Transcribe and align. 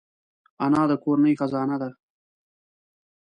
انا 0.65 0.81
د 0.89 0.91
کورنۍ 1.03 1.33
خزانه 1.39 1.77
ده 1.81 1.89